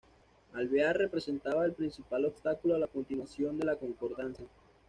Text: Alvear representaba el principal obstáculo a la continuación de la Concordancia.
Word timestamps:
Alvear 0.53 0.97
representaba 0.97 1.63
el 1.63 1.73
principal 1.73 2.25
obstáculo 2.25 2.73
a 2.73 2.79
la 2.79 2.87
continuación 2.87 3.59
de 3.59 3.65
la 3.65 3.75
Concordancia. 3.75 4.47